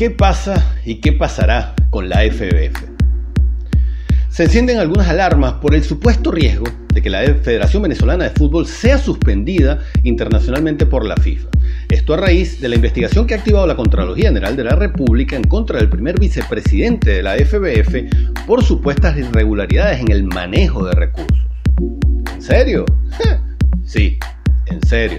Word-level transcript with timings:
¿Qué 0.00 0.08
pasa 0.08 0.78
y 0.86 0.94
qué 0.94 1.12
pasará 1.12 1.74
con 1.90 2.08
la 2.08 2.20
FBF? 2.20 2.84
Se 4.30 4.44
encienden 4.44 4.78
algunas 4.78 5.06
alarmas 5.08 5.52
por 5.60 5.74
el 5.74 5.84
supuesto 5.84 6.30
riesgo 6.30 6.64
de 6.94 7.02
que 7.02 7.10
la 7.10 7.18
Federación 7.18 7.82
Venezolana 7.82 8.24
de 8.24 8.30
Fútbol 8.30 8.66
sea 8.66 8.96
suspendida 8.96 9.80
internacionalmente 10.02 10.86
por 10.86 11.04
la 11.04 11.16
FIFA. 11.16 11.50
Esto 11.90 12.14
a 12.14 12.16
raíz 12.16 12.62
de 12.62 12.70
la 12.70 12.76
investigación 12.76 13.26
que 13.26 13.34
ha 13.34 13.36
activado 13.36 13.66
la 13.66 13.76
Contralogía 13.76 14.28
General 14.28 14.56
de 14.56 14.64
la 14.64 14.74
República 14.74 15.36
en 15.36 15.44
contra 15.44 15.78
del 15.78 15.90
primer 15.90 16.18
vicepresidente 16.18 17.10
de 17.10 17.22
la 17.22 17.34
FBF 17.34 18.46
por 18.46 18.64
supuestas 18.64 19.18
irregularidades 19.18 20.00
en 20.00 20.12
el 20.12 20.24
manejo 20.24 20.82
de 20.86 20.92
recursos. 20.94 21.46
¿En 22.32 22.40
serio? 22.40 22.86
Sí, 23.84 24.18
en 24.66 24.80
serio. 24.86 25.18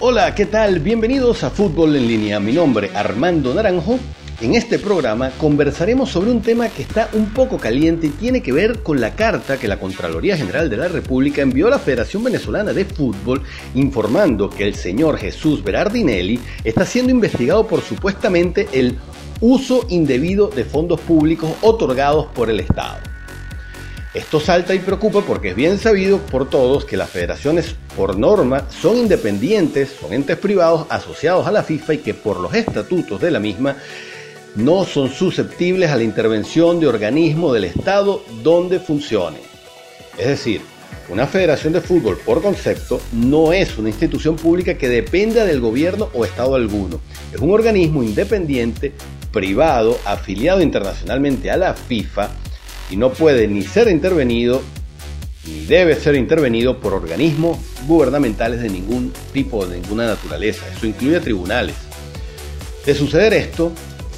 Hola, 0.00 0.32
¿qué 0.32 0.46
tal? 0.46 0.78
Bienvenidos 0.78 1.42
a 1.42 1.50
Fútbol 1.50 1.96
en 1.96 2.06
línea. 2.06 2.38
Mi 2.38 2.52
nombre 2.52 2.88
Armando 2.94 3.52
Naranjo. 3.52 3.98
En 4.40 4.54
este 4.54 4.78
programa 4.78 5.30
conversaremos 5.30 6.10
sobre 6.10 6.30
un 6.30 6.40
tema 6.40 6.68
que 6.68 6.82
está 6.82 7.08
un 7.14 7.34
poco 7.34 7.58
caliente 7.58 8.06
y 8.06 8.10
tiene 8.10 8.40
que 8.40 8.52
ver 8.52 8.84
con 8.84 9.00
la 9.00 9.16
carta 9.16 9.58
que 9.58 9.66
la 9.66 9.80
Contraloría 9.80 10.36
General 10.36 10.70
de 10.70 10.76
la 10.76 10.86
República 10.86 11.42
envió 11.42 11.66
a 11.66 11.70
la 11.70 11.80
Federación 11.80 12.22
Venezolana 12.22 12.72
de 12.72 12.84
Fútbol 12.84 13.42
informando 13.74 14.48
que 14.48 14.68
el 14.68 14.76
señor 14.76 15.18
Jesús 15.18 15.64
Berardinelli 15.64 16.38
está 16.62 16.86
siendo 16.86 17.10
investigado 17.10 17.66
por 17.66 17.80
supuestamente 17.82 18.68
el 18.72 18.96
uso 19.40 19.84
indebido 19.88 20.46
de 20.46 20.64
fondos 20.64 21.00
públicos 21.00 21.50
otorgados 21.60 22.26
por 22.26 22.50
el 22.50 22.60
Estado. 22.60 23.17
Esto 24.18 24.40
salta 24.40 24.74
y 24.74 24.80
preocupa 24.80 25.22
porque 25.22 25.50
es 25.50 25.54
bien 25.54 25.78
sabido 25.78 26.18
por 26.18 26.50
todos 26.50 26.84
que 26.84 26.96
las 26.96 27.08
federaciones 27.08 27.76
por 27.96 28.18
norma 28.18 28.64
son 28.68 28.96
independientes, 28.96 29.90
son 30.00 30.12
entes 30.12 30.36
privados 30.36 30.86
asociados 30.90 31.46
a 31.46 31.52
la 31.52 31.62
FIFA 31.62 31.94
y 31.94 31.98
que 31.98 32.14
por 32.14 32.40
los 32.40 32.52
estatutos 32.52 33.20
de 33.20 33.30
la 33.30 33.38
misma 33.38 33.76
no 34.56 34.84
son 34.84 35.08
susceptibles 35.08 35.92
a 35.92 35.96
la 35.96 36.02
intervención 36.02 36.80
de 36.80 36.88
organismo 36.88 37.52
del 37.52 37.62
Estado 37.62 38.24
donde 38.42 38.80
funcione. 38.80 39.38
Es 40.18 40.26
decir, 40.26 40.62
una 41.10 41.28
federación 41.28 41.72
de 41.72 41.80
fútbol 41.80 42.18
por 42.18 42.42
concepto 42.42 43.00
no 43.12 43.52
es 43.52 43.78
una 43.78 43.88
institución 43.88 44.34
pública 44.34 44.74
que 44.74 44.88
dependa 44.88 45.44
del 45.44 45.60
gobierno 45.60 46.10
o 46.12 46.24
Estado 46.24 46.56
alguno. 46.56 47.00
Es 47.32 47.40
un 47.40 47.52
organismo 47.52 48.02
independiente, 48.02 48.92
privado, 49.32 49.96
afiliado 50.04 50.60
internacionalmente 50.60 51.52
a 51.52 51.56
la 51.56 51.72
FIFA, 51.74 52.30
y 52.90 52.96
no 52.96 53.12
puede 53.12 53.48
ni 53.48 53.62
ser 53.62 53.88
intervenido 53.88 54.62
ni 55.46 55.64
debe 55.64 55.94
ser 55.94 56.14
intervenido 56.14 56.78
por 56.78 56.92
organismos 56.92 57.58
gubernamentales 57.86 58.60
de 58.60 58.68
ningún 58.68 59.12
tipo, 59.32 59.66
de 59.66 59.80
ninguna 59.80 60.06
naturaleza. 60.06 60.66
Eso 60.76 60.86
incluye 60.86 61.20
tribunales. 61.20 61.74
De 62.84 62.94
suceder 62.94 63.32
esto, 63.34 63.72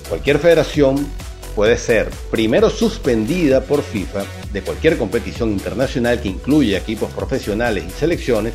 cualquier 0.09 0.39
federación 0.39 1.07
puede 1.55 1.77
ser 1.77 2.11
primero 2.31 2.71
suspendida 2.71 3.63
por 3.63 3.83
FIFA 3.83 4.25
de 4.53 4.63
cualquier 4.63 4.97
competición 4.97 5.51
internacional 5.51 6.21
que 6.21 6.29
incluya 6.29 6.79
equipos 6.79 7.13
profesionales 7.13 7.85
y 7.87 7.91
selecciones, 7.91 8.55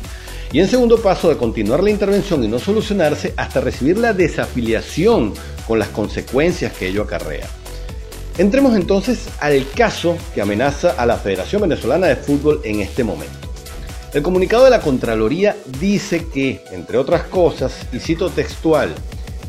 y 0.52 0.60
en 0.60 0.68
segundo 0.68 0.98
paso 1.00 1.28
de 1.28 1.36
continuar 1.36 1.82
la 1.82 1.90
intervención 1.90 2.42
y 2.44 2.48
no 2.48 2.58
solucionarse 2.58 3.34
hasta 3.36 3.60
recibir 3.60 3.98
la 3.98 4.12
desafiliación 4.12 5.34
con 5.66 5.78
las 5.78 5.88
consecuencias 5.88 6.72
que 6.72 6.88
ello 6.88 7.02
acarrea. 7.02 7.46
Entremos 8.38 8.76
entonces 8.76 9.28
al 9.40 9.66
caso 9.70 10.18
que 10.34 10.42
amenaza 10.42 10.90
a 10.90 11.06
la 11.06 11.16
Federación 11.16 11.62
Venezolana 11.62 12.08
de 12.08 12.16
Fútbol 12.16 12.60
en 12.64 12.80
este 12.80 13.02
momento. 13.02 13.34
El 14.12 14.22
comunicado 14.22 14.64
de 14.64 14.70
la 14.70 14.82
Contraloría 14.82 15.56
dice 15.80 16.26
que, 16.26 16.62
entre 16.70 16.98
otras 16.98 17.22
cosas, 17.24 17.86
y 17.92 17.98
cito 17.98 18.28
textual, 18.28 18.94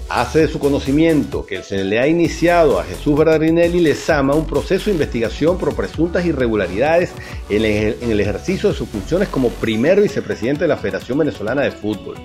hace 0.07 0.39
de 0.39 0.47
su 0.47 0.57
conocimiento 0.57 1.45
que 1.45 1.63
se 1.63 1.83
le 1.83 1.99
ha 1.99 2.07
iniciado 2.07 2.79
a 2.79 2.85
Jesús 2.85 3.17
Bernardinelli 3.17 3.81
Lezama 3.81 4.35
un 4.35 4.47
proceso 4.47 4.85
de 4.85 4.91
investigación 4.91 5.57
por 5.57 5.75
presuntas 5.75 6.25
irregularidades 6.25 7.11
en 7.49 7.65
el 7.65 8.19
ejercicio 8.21 8.69
de 8.69 8.75
sus 8.75 8.87
funciones 8.87 9.27
como 9.27 9.49
primer 9.49 10.01
vicepresidente 10.01 10.61
de 10.61 10.69
la 10.69 10.77
Federación 10.77 11.17
Venezolana 11.17 11.63
de 11.63 11.71
Fútbol. 11.71 12.15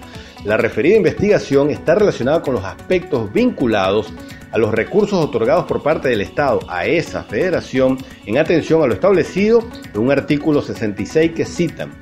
La 0.44 0.56
referida 0.56 0.96
investigación 0.96 1.70
está 1.70 1.96
relacionada 1.96 2.40
con 2.40 2.54
los 2.54 2.64
aspectos 2.64 3.32
vinculados 3.32 4.12
a 4.52 4.58
los 4.58 4.72
recursos 4.72 5.18
otorgados 5.18 5.64
por 5.64 5.82
parte 5.82 6.08
del 6.08 6.20
Estado 6.20 6.60
a 6.68 6.86
esa 6.86 7.24
federación 7.24 7.98
en 8.26 8.38
atención 8.38 8.82
a 8.82 8.86
lo 8.86 8.94
establecido 8.94 9.64
en 9.92 10.00
un 10.00 10.12
artículo 10.12 10.62
66 10.62 11.32
que 11.32 11.44
citan. 11.44 11.92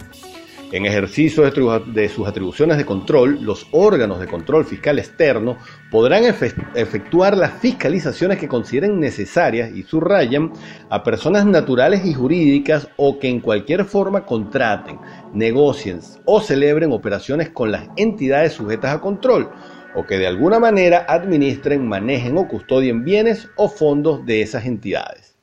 En 0.72 0.86
ejercicio 0.86 1.42
de 1.42 2.08
sus 2.08 2.28
atribuciones 2.28 2.76
de 2.76 2.84
control, 2.84 3.42
los 3.42 3.66
órganos 3.72 4.20
de 4.20 4.28
control 4.28 4.64
fiscal 4.64 5.00
externo 5.00 5.56
podrán 5.90 6.22
efectuar 6.24 7.36
las 7.36 7.54
fiscalizaciones 7.54 8.38
que 8.38 8.46
consideren 8.46 9.00
necesarias 9.00 9.72
y 9.74 9.82
subrayan 9.82 10.52
a 10.88 11.02
personas 11.02 11.44
naturales 11.44 12.06
y 12.06 12.14
jurídicas 12.14 12.88
o 12.96 13.18
que 13.18 13.28
en 13.28 13.40
cualquier 13.40 13.84
forma 13.84 14.24
contraten, 14.24 15.00
negocien 15.34 15.98
o 16.24 16.40
celebren 16.40 16.92
operaciones 16.92 17.50
con 17.50 17.72
las 17.72 17.88
entidades 17.96 18.52
sujetas 18.52 18.94
a 18.94 19.00
control 19.00 19.50
o 19.94 20.06
que 20.06 20.18
de 20.18 20.26
alguna 20.26 20.58
manera 20.58 21.04
administren, 21.08 21.86
manejen 21.86 22.36
o 22.38 22.48
custodien 22.48 23.04
bienes 23.04 23.48
o 23.56 23.68
fondos 23.68 24.24
de 24.26 24.42
esas 24.42 24.66
entidades. 24.66 25.36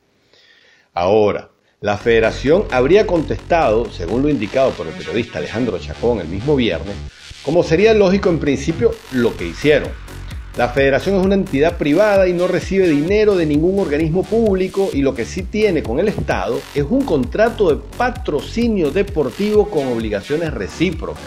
Ahora, 0.94 1.50
la 1.80 1.98
federación 1.98 2.66
habría 2.72 3.06
contestado, 3.06 3.92
según 3.92 4.24
lo 4.24 4.30
indicado 4.30 4.72
por 4.72 4.88
el 4.88 4.94
periodista 4.94 5.38
Alejandro 5.38 5.78
Chacón 5.78 6.20
el 6.20 6.28
mismo 6.28 6.56
viernes, 6.56 6.96
como 7.44 7.62
sería 7.62 7.94
lógico 7.94 8.30
en 8.30 8.40
principio 8.40 8.96
lo 9.12 9.38
que 9.38 9.46
hicieron. 9.46 9.90
La 10.58 10.70
federación 10.70 11.20
es 11.20 11.24
una 11.24 11.36
entidad 11.36 11.78
privada 11.78 12.28
y 12.28 12.34
no 12.34 12.48
recibe 12.48 12.90
dinero 12.90 13.36
de 13.36 13.46
ningún 13.46 13.80
organismo 13.80 14.24
público 14.24 14.90
y 14.92 15.04
lo 15.04 15.14
que 15.14 15.24
sí 15.24 15.44
tiene 15.44 15.84
con 15.84 16.00
el 16.00 16.08
Estado 16.08 16.60
es 16.74 16.84
un 16.90 17.04
contrato 17.04 17.70
de 17.70 17.80
patrocinio 17.96 18.90
deportivo 18.90 19.70
con 19.70 19.86
obligaciones 19.86 20.52
recíprocas. 20.52 21.22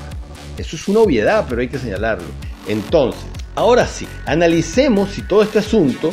Eso 0.58 0.74
es 0.74 0.88
una 0.88 0.98
obviedad, 0.98 1.46
pero 1.48 1.60
hay 1.60 1.68
que 1.68 1.78
señalarlo. 1.78 2.26
Entonces, 2.66 3.22
ahora 3.54 3.86
sí, 3.86 4.06
analicemos 4.26 5.10
si 5.10 5.22
todo 5.22 5.42
este 5.42 5.58
asunto, 5.58 6.10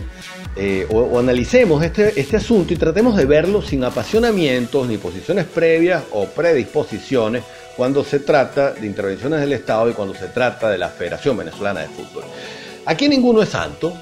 eh, 0.56 0.88
o, 0.90 1.20
analicemos 1.20 1.84
este, 1.84 2.20
este 2.20 2.38
asunto 2.38 2.74
y 2.74 2.78
tratemos 2.78 3.16
de 3.16 3.26
verlo 3.26 3.62
sin 3.62 3.84
apasionamientos 3.84 4.88
ni 4.88 4.98
posiciones 4.98 5.46
previas 5.46 6.04
o 6.12 6.26
predisposiciones 6.26 7.44
cuando 7.76 8.04
se 8.04 8.20
trata 8.20 8.72
de 8.72 8.88
intervenciones 8.88 9.40
del 9.40 9.54
Estado 9.54 9.90
y 9.90 9.94
cuando 9.94 10.16
se 10.16 10.28
trata 10.28 10.70
de 10.70 10.80
la 10.80 10.90
Federación 10.90 11.38
Venezolana 11.38 11.82
de 11.82 11.88
Fútbol. 11.88 12.24
Aquí 12.86 13.08
ninguno 13.08 13.44
es 13.44 13.50
santo 13.50 13.94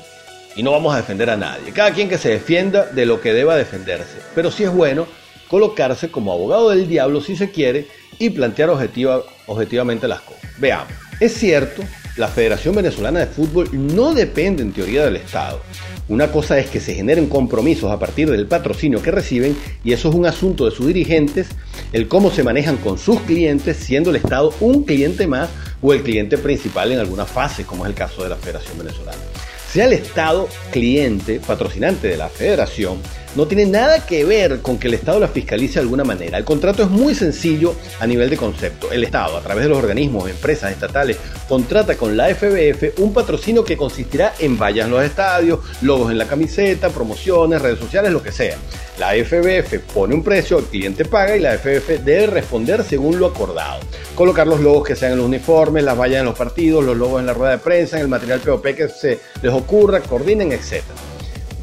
y 0.56 0.63
no 0.63 0.72
vamos 0.72 0.94
a 0.94 0.97
defender 0.97 1.29
a 1.29 1.35
nadie. 1.35 1.73
Cada 1.73 1.91
quien 1.91 2.07
que 2.07 2.17
se 2.17 2.29
defienda 2.29 2.85
de 2.85 3.06
lo 3.06 3.19
que 3.19 3.33
deba 3.33 3.57
defenderse. 3.57 4.19
Pero 4.33 4.50
sí 4.50 4.63
es 4.63 4.72
bueno 4.72 5.07
colocarse 5.50 6.09
como 6.09 6.31
abogado 6.31 6.69
del 6.69 6.88
diablo 6.88 7.19
si 7.19 7.35
se 7.35 7.51
quiere 7.51 7.88
y 8.17 8.29
plantear 8.29 8.69
objetiva, 8.69 9.22
objetivamente 9.47 10.07
las 10.07 10.22
cosas. 10.22 10.41
Veamos. 10.57 10.94
Es 11.19 11.33
cierto 11.33 11.83
la 12.18 12.28
Federación 12.30 12.76
Venezolana 12.76 13.20
de 13.20 13.28
Fútbol 13.28 13.70
no 13.74 14.14
depende 14.14 14.64
en 14.64 14.72
teoría 14.72 15.03
del 15.03 15.18
Estado. 15.18 15.62
Una 16.08 16.31
cosa 16.31 16.58
es 16.59 16.70
que 16.70 16.80
se 16.80 16.94
generen 16.94 17.28
compromisos 17.28 17.92
a 17.92 18.00
partir 18.00 18.30
del 18.30 18.48
patrocinio 18.48 19.02
que 19.02 19.12
reciben 19.12 19.58
y 19.84 19.92
eso 19.92 20.09
es 20.09 20.16
un 20.16 20.25
asunto 20.25 20.66
de 20.66 20.72
sus 20.72 20.88
dirigentes, 20.88 21.48
el 21.92 22.08
cómo 22.08 22.31
se 22.31 22.44
manejan 22.44 22.78
con 22.78 22.98
sus 22.98 23.20
clientes, 23.22 23.78
siendo 23.78 24.12
el 24.12 24.18
Estado 24.18 24.54
un 24.59 24.84
cliente 24.84 25.28
más 25.28 25.50
o 25.81 25.94
el 25.94 26.04
cliente 26.04 26.38
principal 26.38 26.92
en 26.92 27.00
alguna 27.00 27.25
fase, 27.25 27.66
como 27.66 27.86
es 27.86 27.90
el 27.90 27.96
caso 27.96 28.24
de 28.24 28.30
la 28.30 28.36
Federación 28.38 28.78
Venezolana. 28.78 29.18
Sea 29.72 29.86
el 29.86 29.94
Estado 29.94 30.48
cliente, 30.72 31.42
patrocinante 31.46 32.08
de 32.08 32.18
la 32.18 32.30
Federación, 32.30 33.00
no 33.36 33.48
tiene 33.48 33.66
nada 33.66 34.06
que 34.06 34.24
ver 34.24 34.62
con 34.62 34.78
que 34.78 34.88
el 34.88 34.94
Estado 34.94 35.20
la 35.20 35.28
fiscalice 35.28 35.76
de 35.76 35.82
alguna 35.82 36.04
manera. 36.04 36.38
El 36.38 36.46
contrato 36.46 36.84
es 36.84 36.90
muy 36.90 37.14
sencillo 37.14 37.76
a 38.00 38.08
nivel 38.08 38.30
de 38.30 38.38
concepto. 38.38 38.92
El 38.92 39.04
Estado, 39.04 39.38
a 39.38 39.42
través 39.42 39.64
de 39.64 39.70
los 39.70 39.78
organismos, 39.78 40.30
empresas 40.30 40.72
estatales, 40.72 41.18
contrata 41.48 41.96
con 41.96 42.16
la 42.16 42.34
FBF 42.34 43.00
un 43.00 43.14
patrocinio 43.14 43.64
que 43.64 43.78
consistirá 43.78 44.34
en 44.40 44.58
vallas 44.58 44.86
en 44.86 44.92
los 44.92 45.04
estadios, 45.04 45.60
logos 45.82 46.12
en 46.12 46.18
la 46.18 46.28
camiseta, 46.28 46.90
promociones, 46.90 47.62
redes 47.62 47.80
sociales, 47.80 48.12
lo 48.12 48.24
que 48.24 48.32
sea. 48.32 48.58
La 48.98 49.12
FBF 49.12 49.80
pone 49.94 50.16
un 50.16 50.24
precio, 50.24 50.58
el 50.58 50.66
cliente 50.66 51.04
paga 51.04 51.36
y 51.36 51.42
la 51.42 51.58
FBF 51.58 52.04
debe 52.04 52.28
responder 52.28 52.84
según 52.84 53.20
lo 53.20 53.28
acordado. 53.28 53.82
Colocar 54.16 54.48
los 54.48 54.62
logos 54.62 54.88
que 54.88 54.96
sean 54.96 55.12
en 55.12 55.18
los 55.18 55.28
uniformes, 55.28 55.84
las 55.84 56.00
vallas 56.00 56.20
en 56.20 56.26
los 56.26 56.38
partidos, 56.38 56.84
los 56.86 56.96
logos 56.96 57.20
en 57.20 57.26
la 57.26 57.34
rueda 57.34 57.52
de 57.52 57.58
prensa, 57.58 57.98
en 57.98 58.04
el 58.04 58.08
material 58.08 58.40
POP 58.40 58.66
que 58.76 58.88
se 58.88 59.20
les 59.42 59.52
ocurra, 59.52 60.00
coordinen, 60.00 60.54
etc. 60.54 60.84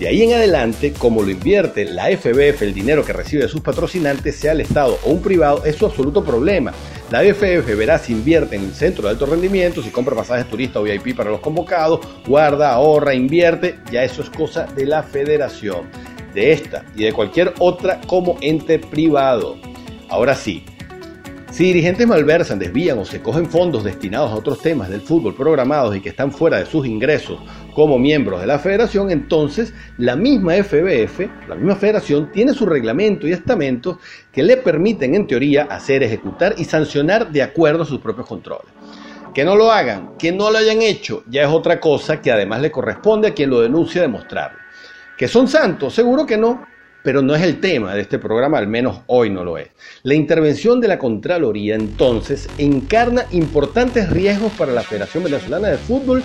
De 0.02 0.08
ahí 0.08 0.22
en 0.22 0.32
adelante, 0.32 0.92
como 0.92 1.22
lo 1.22 1.30
invierte 1.30 1.84
la 1.84 2.06
FBF, 2.06 2.62
el 2.62 2.74
dinero 2.74 3.04
que 3.04 3.12
recibe 3.12 3.44
de 3.44 3.48
sus 3.48 3.60
patrocinantes, 3.60 4.34
sea 4.34 4.50
el 4.50 4.60
Estado 4.60 4.98
o 5.04 5.10
un 5.12 5.22
privado, 5.22 5.64
es 5.64 5.76
su 5.76 5.86
absoluto 5.86 6.24
problema. 6.24 6.72
La 7.12 7.20
FBF 7.20 7.76
verá 7.76 8.00
si 8.00 8.12
invierte 8.12 8.56
en 8.56 8.64
el 8.64 8.74
centro 8.74 9.04
de 9.04 9.10
alto 9.10 9.26
rendimiento, 9.26 9.80
si 9.80 9.90
compra 9.90 10.16
pasajes 10.16 10.50
turistas 10.50 10.78
o 10.78 10.82
VIP 10.82 11.14
para 11.14 11.30
los 11.30 11.38
convocados, 11.38 12.00
guarda, 12.26 12.72
ahorra, 12.72 13.14
invierte, 13.14 13.78
ya 13.92 14.02
eso 14.02 14.22
es 14.22 14.30
cosa 14.30 14.66
de 14.66 14.86
la 14.86 15.04
federación. 15.04 15.88
de 16.34 16.50
esta 16.50 16.84
y 16.96 17.04
de 17.04 17.12
cualquier 17.12 17.54
otra 17.60 18.00
como 18.08 18.38
ente 18.40 18.80
privado. 18.80 19.56
Ahora 20.08 20.34
sí, 20.34 20.64
si 21.52 21.64
dirigentes 21.64 22.06
malversan, 22.06 22.58
desvían 22.58 22.98
o 22.98 23.04
se 23.04 23.20
cogen 23.20 23.46
fondos 23.46 23.84
destinados 23.84 24.32
a 24.32 24.36
otros 24.36 24.62
temas 24.62 24.88
del 24.88 25.02
fútbol 25.02 25.34
programados 25.34 25.94
y 25.94 26.00
que 26.00 26.08
están 26.08 26.32
fuera 26.32 26.58
de 26.58 26.64
sus 26.64 26.86
ingresos 26.86 27.38
como 27.74 27.98
miembros 27.98 28.40
de 28.40 28.46
la 28.46 28.58
federación, 28.58 29.10
entonces 29.10 29.74
la 29.98 30.16
misma 30.16 30.54
FBF, 30.54 31.20
la 31.48 31.54
misma 31.54 31.76
federación, 31.76 32.32
tiene 32.32 32.54
su 32.54 32.64
reglamento 32.64 33.28
y 33.28 33.32
estamentos 33.32 33.98
que 34.32 34.42
le 34.42 34.56
permiten 34.56 35.14
en 35.14 35.26
teoría 35.26 35.64
hacer, 35.64 36.02
ejecutar 36.02 36.54
y 36.56 36.64
sancionar 36.64 37.30
de 37.30 37.42
acuerdo 37.42 37.82
a 37.82 37.86
sus 37.86 38.00
propios 38.00 38.26
controles. 38.26 38.72
Que 39.34 39.44
no 39.44 39.54
lo 39.54 39.70
hagan, 39.70 40.12
que 40.18 40.32
no 40.32 40.50
lo 40.50 40.56
hayan 40.56 40.80
hecho, 40.80 41.22
ya 41.28 41.42
es 41.42 41.48
otra 41.48 41.78
cosa 41.78 42.22
que 42.22 42.32
además 42.32 42.62
le 42.62 42.70
corresponde 42.70 43.28
a 43.28 43.34
quien 43.34 43.50
lo 43.50 43.60
denuncia 43.60 44.00
demostrarlo. 44.00 44.58
Que 45.18 45.28
son 45.28 45.46
santos, 45.46 45.94
seguro 45.94 46.24
que 46.24 46.38
no, 46.38 46.64
pero 47.02 47.22
no 47.22 47.34
es 47.34 47.42
el 47.42 47.60
tema 47.60 47.94
de 47.94 48.02
este 48.02 48.18
programa, 48.18 48.58
al 48.58 48.68
menos 48.68 49.00
hoy 49.06 49.30
no 49.30 49.44
lo 49.44 49.58
es. 49.58 49.68
La 50.02 50.14
intervención 50.14 50.80
de 50.80 50.88
la 50.88 50.98
Contraloría 50.98 51.74
entonces 51.74 52.48
encarna 52.58 53.26
importantes 53.30 54.10
riesgos 54.10 54.52
para 54.52 54.72
la 54.72 54.82
Federación 54.82 55.24
Venezolana 55.24 55.68
de 55.68 55.78
Fútbol 55.78 56.22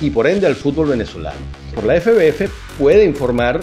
y 0.00 0.10
por 0.10 0.26
ende 0.26 0.46
al 0.46 0.54
fútbol 0.54 0.88
venezolano. 0.88 1.38
Por 1.74 1.84
la 1.84 2.00
FBF 2.00 2.50
puede 2.78 3.04
informar 3.04 3.60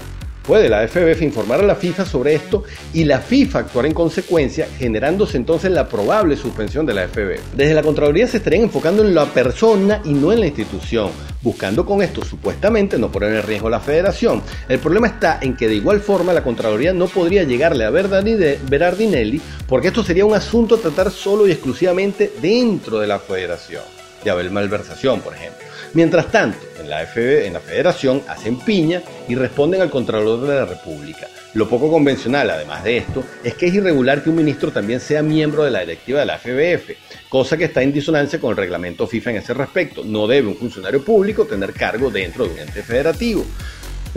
Puede 0.47 0.69
la 0.69 0.87
FBF 0.87 1.23
informar 1.23 1.59
a 1.59 1.63
la 1.63 1.75
FIFA 1.75 2.05
sobre 2.05 2.33
esto 2.33 2.63
y 2.93 3.03
la 3.03 3.19
FIFA 3.19 3.59
actuar 3.59 3.85
en 3.85 3.93
consecuencia, 3.93 4.65
generándose 4.79 5.35
entonces 5.35 5.69
la 5.71 5.89
probable 5.89 6.37
suspensión 6.37 6.85
de 6.85 6.93
la 6.93 7.05
FBF. 7.09 7.53
Desde 7.53 7.73
la 7.73 7.83
Contraloría 7.83 8.27
se 8.27 8.37
estarían 8.37 8.63
enfocando 8.63 9.03
en 9.03 9.13
la 9.13 9.25
persona 9.25 10.01
y 10.05 10.13
no 10.13 10.31
en 10.31 10.39
la 10.39 10.47
institución, 10.47 11.11
buscando 11.41 11.85
con 11.85 12.01
esto 12.01 12.23
supuestamente 12.23 12.97
no 12.97 13.11
poner 13.11 13.33
en 13.33 13.43
riesgo 13.43 13.69
la 13.69 13.81
federación. 13.81 14.41
El 14.69 14.79
problema 14.79 15.07
está 15.07 15.39
en 15.41 15.57
que 15.57 15.67
de 15.67 15.75
igual 15.75 15.99
forma 15.99 16.31
la 16.31 16.43
Contraloría 16.43 16.93
no 16.93 17.07
podría 17.07 17.43
llegarle 17.43 17.83
a 17.83 17.89
Berardinelli 17.89 19.41
porque 19.67 19.89
esto 19.89 20.01
sería 20.01 20.25
un 20.25 20.33
asunto 20.33 20.75
a 20.75 20.79
tratar 20.79 21.11
solo 21.11 21.45
y 21.45 21.51
exclusivamente 21.51 22.31
dentro 22.41 22.99
de 22.99 23.07
la 23.07 23.19
federación. 23.19 23.83
Ya 24.23 24.33
ver 24.33 24.49
malversación, 24.49 25.19
por 25.19 25.33
ejemplo. 25.33 25.66
Mientras 25.93 26.31
tanto, 26.31 26.59
en 26.79 26.89
la, 26.89 27.05
FB, 27.05 27.45
en 27.45 27.53
la 27.53 27.59
federación 27.59 28.21
hacen 28.27 28.59
piña 28.59 29.01
y 29.27 29.35
responden 29.35 29.81
al 29.81 29.89
Contralor 29.89 30.41
de 30.41 30.55
la 30.55 30.65
República. 30.65 31.27
Lo 31.53 31.67
poco 31.67 31.89
convencional, 31.89 32.49
además 32.49 32.83
de 32.83 32.97
esto, 32.97 33.23
es 33.43 33.55
que 33.55 33.67
es 33.67 33.73
irregular 33.73 34.21
que 34.21 34.29
un 34.29 34.35
ministro 34.35 34.71
también 34.71 34.99
sea 34.99 35.23
miembro 35.23 35.63
de 35.63 35.71
la 35.71 35.79
directiva 35.79 36.19
de 36.19 36.25
la 36.25 36.37
FBF, 36.37 36.91
cosa 37.29 37.57
que 37.57 37.65
está 37.65 37.81
en 37.81 37.93
disonancia 37.93 38.39
con 38.39 38.51
el 38.51 38.57
reglamento 38.57 39.07
FIFA 39.07 39.31
en 39.31 39.37
ese 39.37 39.53
respecto. 39.53 40.03
No 40.03 40.27
debe 40.27 40.49
un 40.49 40.57
funcionario 40.57 41.03
público 41.03 41.45
tener 41.45 41.73
cargo 41.73 42.11
dentro 42.11 42.45
de 42.45 42.53
un 42.53 42.59
ente 42.59 42.83
federativo. 42.83 43.45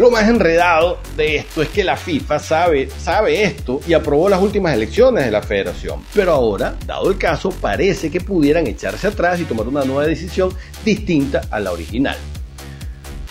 Lo 0.00 0.11
más 0.11 0.26
enredado 0.26 0.99
de 1.14 1.37
esto 1.37 1.61
es 1.61 1.69
que 1.69 1.85
la 1.85 1.94
FIFA 1.94 2.38
sabe, 2.38 2.88
sabe 2.88 3.43
esto 3.43 3.82
y 3.87 3.93
aprobó 3.93 4.31
las 4.31 4.41
últimas 4.41 4.73
elecciones 4.73 5.26
de 5.26 5.31
la 5.31 5.43
federación. 5.43 6.02
Pero 6.14 6.32
ahora, 6.32 6.75
dado 6.87 7.11
el 7.11 7.19
caso, 7.19 7.50
parece 7.50 8.11
que 8.11 8.23
pudieran 8.23 8.67
echarse 8.67 9.08
atrás 9.08 9.41
y 9.41 9.44
tomar 9.44 9.69
una 9.69 9.85
nueva 9.85 10.06
decisión 10.06 10.55
distinta 10.87 11.43
a 11.50 11.61
la 11.61 11.73
original. 11.73 12.17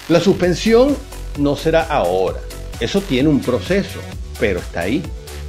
La 0.10 0.20
suspensión 0.20 0.96
no 1.40 1.56
será 1.56 1.88
ahora. 1.88 2.38
Eso 2.80 3.02
tiene 3.02 3.30
un 3.30 3.40
proceso, 3.40 4.00
pero 4.40 4.60
está 4.60 4.82
ahí. 4.82 5.02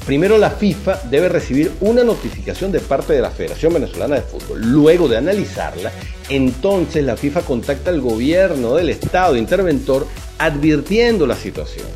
Primero 0.06 0.38
la 0.38 0.50
FIFA 0.50 1.02
debe 1.10 1.28
recibir 1.28 1.72
una 1.80 2.02
notificación 2.02 2.72
de 2.72 2.80
parte 2.80 3.12
de 3.12 3.20
la 3.20 3.30
Federación 3.30 3.74
Venezolana 3.74 4.16
de 4.16 4.22
Fútbol. 4.22 4.60
Luego 4.62 5.08
de 5.08 5.16
analizarla, 5.16 5.92
entonces 6.28 7.04
la 7.04 7.16
FIFA 7.16 7.42
contacta 7.42 7.90
al 7.90 8.00
gobierno 8.00 8.74
del 8.74 8.90
Estado 8.90 9.36
interventor 9.36 10.06
advirtiendo 10.38 11.26
la 11.26 11.36
situación. 11.36 11.86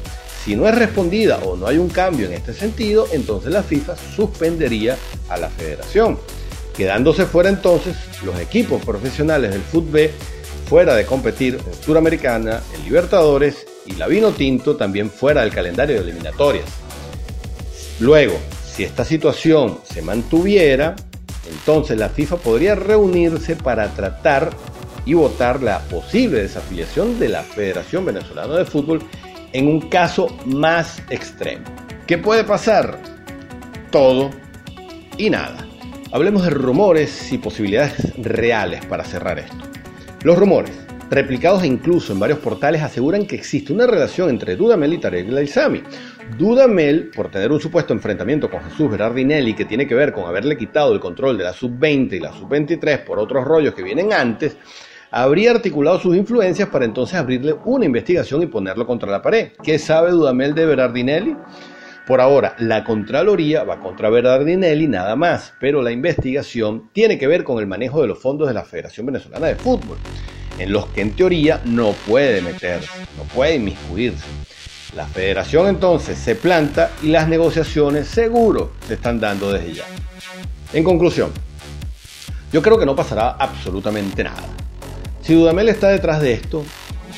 Si 0.45 0.55
no 0.55 0.69
es 0.69 0.75
respondida 0.75 1.39
o 1.39 1.57
no 1.57 1.67
hay 1.67 1.79
un 1.79 1.89
cambio 1.89 2.27
en 2.27 2.35
este 2.35 2.53
sentido, 2.53 3.09
entonces 3.13 3.51
la 3.51 3.63
FIFA 3.63 3.97
suspendería 4.15 4.97
a 5.31 5.39
la 5.39 5.49
federación, 5.49 6.19
quedándose 6.77 7.25
fuera 7.25 7.49
entonces 7.49 7.97
los 8.23 8.39
equipos 8.39 8.85
profesionales 8.85 9.53
del 9.53 9.63
fútbol 9.63 10.11
fuera 10.69 10.95
de 10.95 11.07
competir 11.07 11.59
en 11.67 11.83
Suramericana, 11.83 12.61
en 12.75 12.85
Libertadores 12.85 13.67
y 13.87 13.93
la 13.93 14.07
Vino 14.07 14.33
Tinto 14.33 14.77
también 14.77 15.11
fuera 15.11 15.41
del 15.41 15.51
calendario 15.51 15.97
de 15.97 16.03
eliminatorias. 16.03 16.84
Luego, 18.01 18.39
si 18.65 18.85
esta 18.85 19.05
situación 19.05 19.79
se 19.85 20.03
mantuviera, 20.03 20.97
entonces 21.49 21.99
la 21.99 22.09
FIFA 22.09 22.37
podría 22.37 22.75
reunirse 22.75 23.57
para 23.57 23.89
tratar 23.91 24.51
y 25.07 25.15
votar 25.15 25.63
la 25.63 25.81
posible 25.81 26.43
desafiliación 26.43 27.19
de 27.19 27.29
la 27.29 27.43
Federación 27.43 28.05
Venezolana 28.05 28.55
de 28.57 28.65
Fútbol 28.65 29.01
en 29.53 29.69
un 29.69 29.89
caso 29.89 30.27
más 30.47 31.03
extremo. 31.11 31.65
¿Qué 32.07 32.19
puede 32.19 32.45
pasar? 32.45 32.99
Todo 33.91 34.31
y 35.17 35.31
nada. 35.31 35.67
Hablemos 36.11 36.45
de 36.45 36.51
rumores 36.51 37.33
y 37.33 37.39
posibilidades 37.39 38.17
reales 38.17 38.85
para 38.87 39.05
cerrar 39.05 39.39
esto. 39.39 39.57
Los 40.23 40.39
rumores, 40.39 40.73
replicados 41.11 41.63
e 41.63 41.67
incluso 41.67 42.13
en 42.13 42.21
varios 42.21 42.39
portales, 42.39 42.83
aseguran 42.83 43.27
que 43.27 43.37
existe 43.37 43.73
una 43.73 43.87
relación 43.87 44.31
entre 44.31 44.57
Dudamel 44.57 44.93
y 44.95 44.99
Tarek 44.99 45.29
El 45.29 45.85
Dudamel, 46.39 47.11
por 47.15 47.31
tener 47.31 47.53
un 47.53 47.61
supuesto 47.61 47.93
enfrentamiento 47.93 48.51
con 48.51 48.63
Jesús 48.63 48.91
Berardinelli 48.91 49.55
que 49.55 49.65
tiene 49.65 49.87
que 49.87 49.95
ver 49.95 50.13
con 50.13 50.25
haberle 50.25 50.57
quitado 50.57 50.93
el 50.93 51.01
control 51.01 51.39
de 51.39 51.45
la 51.45 51.53
sub-20 51.53 52.15
y 52.15 52.21
la 52.21 52.33
sub-23 52.33 53.05
por 53.05 53.19
otros 53.19 53.45
rollos 53.45 53.75
que 53.75 53.83
vienen 53.83 54.13
antes, 54.13 54.57
habría 55.11 55.53
articulado 55.53 56.01
sus 56.01 56.17
influencias 56.17 56.69
para 56.69 56.85
entonces 56.85 57.17
abrirle 57.17 57.55
una 57.65 57.85
investigación 57.85 58.43
y 58.43 58.47
ponerlo 58.47 58.87
contra 58.87 59.11
la 59.11 59.23
pared. 59.23 59.53
¿Qué 59.63 59.79
sabe 59.79 60.11
Dudamel 60.11 60.55
de 60.55 60.67
Berardinelli? 60.67 61.37
Por 62.07 62.21
ahora, 62.21 62.55
la 62.59 62.85
Contraloría 62.85 63.65
va 63.65 63.81
contra 63.81 64.11
Berardinelli 64.11 64.89
nada 64.89 65.17
más, 65.17 65.55
pero 65.59 65.81
la 65.81 65.91
investigación 65.91 66.91
tiene 66.93 67.17
que 67.17 67.27
ver 67.27 67.45
con 67.45 67.59
el 67.61 67.67
manejo 67.67 68.03
de 68.03 68.09
los 68.09 68.19
fondos 68.19 68.47
de 68.49 68.55
la 68.55 68.65
Federación 68.65 69.07
Venezolana 69.07 69.47
de 69.47 69.55
Fútbol, 69.55 69.97
en 70.59 70.73
los 70.73 70.87
que 70.87 71.01
en 71.01 71.13
teoría 71.13 71.61
no 71.65 71.93
puede 72.07 72.41
meterse, 72.43 72.89
no 73.17 73.25
puede 73.25 73.57
inmiscuirse. 73.57 74.25
La 74.97 75.07
federación 75.07 75.69
entonces 75.69 76.19
se 76.19 76.37
planta 76.37 76.93
y 77.03 77.09
las 77.09 77.29
negociaciones 77.29 78.07
seguro 78.07 78.73
se 78.87 78.95
están 78.95 79.19
dando 79.19 79.53
desde 79.53 79.75
ya. 79.75 79.85
En 80.73 80.85
conclusión, 80.85 81.33
yo 82.53 82.63
creo 82.63 82.79
que 82.79 82.87
no 82.87 82.95
pasará 82.95 83.31
absolutamente 83.31 84.23
nada. 84.23 84.45
Si 85.23 85.35
Dudamel 85.35 85.69
está 85.69 85.89
detrás 85.89 86.21
de 86.21 86.35
esto, 86.35 86.65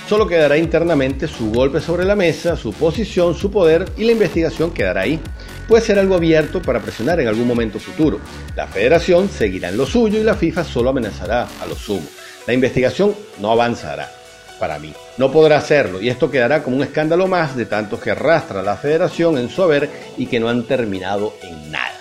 solo 0.08 0.26
quedará 0.26 0.56
internamente 0.56 1.28
su 1.28 1.50
golpe 1.52 1.80
sobre 1.80 2.06
la 2.06 2.16
mesa, 2.16 2.56
su 2.56 2.72
posición, 2.72 3.34
su 3.34 3.50
poder 3.50 3.84
y 3.98 4.04
la 4.04 4.12
investigación 4.12 4.70
quedará 4.70 5.02
ahí. 5.02 5.20
Puede 5.68 5.84
ser 5.84 5.99
algo 5.99 6.14
abierto 6.14 6.62
para 6.62 6.80
presionar 6.80 7.20
en 7.20 7.28
algún 7.28 7.46
momento 7.46 7.78
futuro. 7.78 8.20
La 8.54 8.66
federación 8.66 9.28
seguirá 9.28 9.68
en 9.68 9.76
lo 9.76 9.84
suyo 9.84 10.18
y 10.18 10.25
la 10.25 10.34
FIFA 10.37 10.64
solo 10.64 10.90
amenazará 10.90 11.49
a 11.61 11.66
lo 11.66 11.75
sumo. 11.75 12.06
La 12.46 12.54
investigación 12.54 13.14
no 13.40 13.50
avanzará, 13.50 14.10
para 14.58 14.78
mí. 14.78 14.92
No 15.18 15.32
podrá 15.32 15.58
hacerlo 15.58 16.00
y 16.00 16.08
esto 16.08 16.30
quedará 16.30 16.62
como 16.62 16.76
un 16.76 16.82
escándalo 16.82 17.26
más 17.26 17.56
de 17.56 17.66
tantos 17.66 18.00
que 18.00 18.10
arrastra 18.12 18.62
la 18.62 18.76
federación 18.76 19.38
en 19.38 19.48
su 19.48 19.62
haber 19.62 19.90
y 20.16 20.26
que 20.26 20.38
no 20.38 20.48
han 20.48 20.64
terminado 20.64 21.34
en 21.42 21.70
nada. 21.70 21.94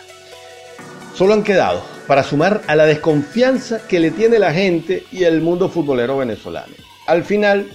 Solo 1.16 1.34
han 1.34 1.44
quedado 1.44 1.82
para 2.08 2.24
sumar 2.24 2.62
a 2.68 2.76
la 2.76 2.86
desconfianza 2.86 3.88
que 3.88 4.00
le 4.00 4.12
tiene 4.12 4.38
la 4.38 4.54
gente 4.54 5.06
y 5.12 5.24
el 5.24 5.42
mundo 5.42 5.70
futbolero 5.70 6.18
venezolano. 6.18 6.74
Al 7.08 7.24
final, 7.24 7.72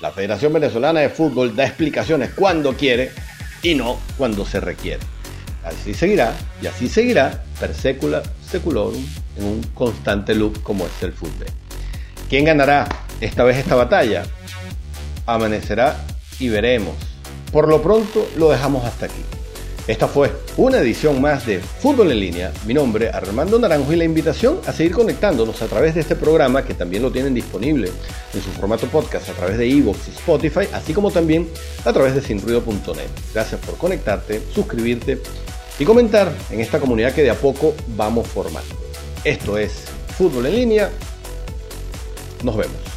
la 0.00 0.10
Federación 0.10 0.52
Venezolana 0.52 1.00
de 1.00 1.08
Fútbol 1.08 1.56
da 1.56 1.64
explicaciones 1.64 2.30
cuando 2.34 2.74
quiere 2.74 3.10
y 3.62 3.74
no 3.74 3.98
cuando 4.18 4.44
se 4.44 4.60
requiere. 4.60 5.00
Así 5.64 5.94
seguirá 5.94 6.34
y 6.60 6.66
así 6.66 6.88
seguirá 6.88 7.44
per 7.58 7.72
secula 7.74 8.22
seculorum 8.50 9.04
en 9.38 9.44
un 9.44 9.62
constante 9.74 10.34
loop 10.34 10.62
como 10.62 10.86
es 10.86 11.02
el 11.02 11.12
fútbol. 11.12 11.46
¿Quién 12.32 12.46
ganará 12.46 12.88
esta 13.20 13.44
vez 13.44 13.58
esta 13.58 13.74
batalla? 13.74 14.22
Amanecerá 15.26 16.02
y 16.38 16.48
veremos. 16.48 16.94
Por 17.52 17.68
lo 17.68 17.82
pronto 17.82 18.26
lo 18.38 18.48
dejamos 18.48 18.86
hasta 18.86 19.04
aquí. 19.04 19.20
Esta 19.86 20.08
fue 20.08 20.32
una 20.56 20.78
edición 20.78 21.20
más 21.20 21.44
de 21.44 21.60
Fútbol 21.60 22.10
en 22.10 22.20
línea. 22.20 22.50
Mi 22.64 22.72
nombre 22.72 23.10
Armando 23.10 23.58
Naranjo 23.58 23.92
y 23.92 23.96
la 23.96 24.04
invitación 24.04 24.60
a 24.66 24.72
seguir 24.72 24.92
conectándonos 24.92 25.60
a 25.60 25.66
través 25.66 25.94
de 25.94 26.00
este 26.00 26.16
programa 26.16 26.64
que 26.64 26.72
también 26.72 27.02
lo 27.02 27.12
tienen 27.12 27.34
disponible 27.34 27.90
en 28.32 28.42
su 28.42 28.48
formato 28.52 28.86
podcast 28.86 29.28
a 29.28 29.34
través 29.34 29.58
de 29.58 29.68
Evox 29.70 30.08
y 30.08 30.12
Spotify, 30.12 30.66
así 30.72 30.94
como 30.94 31.10
también 31.10 31.50
a 31.84 31.92
través 31.92 32.14
de 32.14 32.22
sinruido.net. 32.22 33.10
Gracias 33.34 33.60
por 33.60 33.76
conectarte, 33.76 34.40
suscribirte 34.54 35.20
y 35.78 35.84
comentar 35.84 36.32
en 36.50 36.60
esta 36.60 36.80
comunidad 36.80 37.12
que 37.12 37.24
de 37.24 37.30
a 37.30 37.34
poco 37.34 37.74
vamos 37.88 38.26
formando. 38.26 38.74
Esto 39.22 39.58
es 39.58 39.84
Fútbol 40.16 40.46
en 40.46 40.56
línea. 40.56 40.90
Nos 42.42 42.56
vemos. 42.56 42.91